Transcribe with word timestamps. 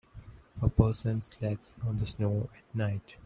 A 0.63 0.67
person 0.67 1.21
sleds 1.21 1.79
on 1.85 1.99
the 1.99 2.07
snow 2.07 2.49
at 2.57 2.75
night. 2.75 3.17